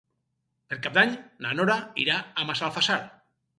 [0.71, 1.13] Per Cap d'Any
[1.47, 3.01] na Nora irà a Massalfassar.